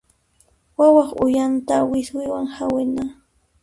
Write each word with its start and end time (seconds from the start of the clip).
Wawaq 0.77 1.09
uyanta 1.23 1.75
wiswiwan 1.89 2.45
hawina. 2.55 3.03